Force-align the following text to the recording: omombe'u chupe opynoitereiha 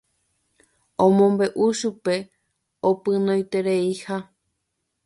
omombe'u 1.05 1.65
chupe 1.79 2.15
opynoitereiha 2.89 4.17